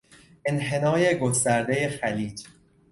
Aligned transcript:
انحنای 0.45 1.19
گستردهی 1.19 1.87
خلیج 1.89 2.47